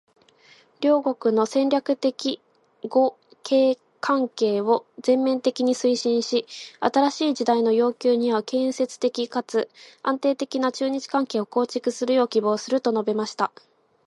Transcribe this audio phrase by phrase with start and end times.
[0.81, 2.41] 「両国の戦略的
[2.89, 3.11] 互
[3.51, 6.47] 恵関係を全面的に推進し、
[6.79, 9.69] 新しい時代の要求に合う建設的かつ
[10.01, 13.51] 安定的な中日関係を構築するよう希望する」と述べました。